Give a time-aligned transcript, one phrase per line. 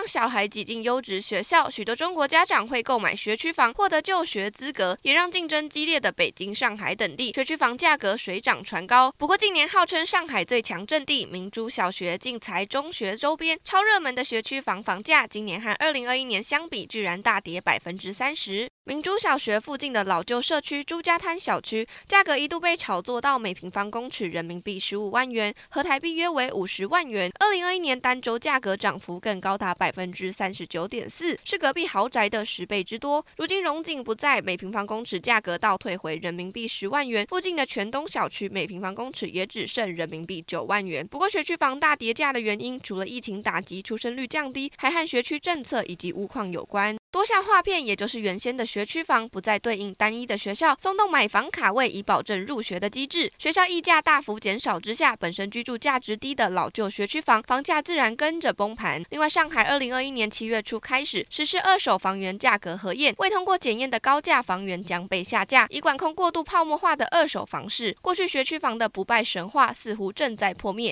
[0.00, 9.12] 让小孩挤进优质学校，许多中国家长会购买学区房，获得就学资格，也让竞争激烈的北京、上海等地学区房价格水涨船高。
[9.18, 18.70] 不过，近年号称上海最强阵地明珠小学、静才中学周边超热门的学区房房价，今年和二零二一年相比，居然大跌百分之三十。
[18.84, 27.30] 明珠小学附近的老旧社区朱家滩小区，价格一度被炒作到每平方公尺人民币十五万元，合台币约为五十万元。
[27.38, 33.26] 二零二一年单周价格涨幅更高达百百分之三十九点四，是隔壁豪宅的十倍之多。
[33.36, 41.04] 如今荣景不在，每平方公尺价格倒退回人民币十万元，附近的全东小区每平方公尺也只剩人民币九万元。
[41.04, 46.99] 不过学区房大跌价的原因，除了疫情打击出生率降低，还和学区政策以及屋况有关。
[47.12, 53.32] 多校划片，也就是原先的学区房不再对应单一的学校，松动买房卡位以保证入学的机制。
[53.36, 59.02] 学校溢价大幅减少之下，本身居住价值低的老旧学区房房价自然跟着崩盘。
[59.10, 67.96] 另外，上海二零二一年七月初开始实施二手房源价格核验，未通过检验的高价房源将被下架，以管控过度泡沫化的二手房市。
[68.00, 70.88] 过去学区房的不败神话似乎正在破灭。